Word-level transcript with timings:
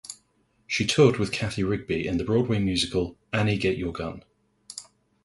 She 0.65 0.87
toured 0.87 1.17
with 1.17 1.31
Cathy 1.31 1.63
Rigby 1.63 2.07
in 2.07 2.17
the 2.17 2.23
Broadway 2.23 2.57
musical 2.57 3.19
"Annie 3.31 3.59
Get 3.59 3.77
Your 3.77 3.93
Gun". 3.93 4.23